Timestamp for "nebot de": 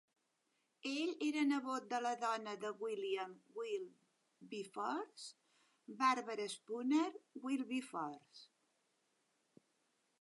1.49-1.99